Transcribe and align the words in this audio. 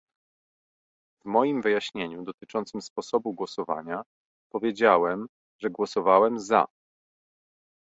W 1.21 1.25
moim 1.25 1.61
wyjaśnieniu 1.61 2.23
dotyczącym 2.23 2.81
sposobu 2.81 3.33
głosowania 3.33 4.01
powiedziałem, 4.53 5.27
że 5.61 5.69
głosowałem 5.69 6.39
za 6.39 6.65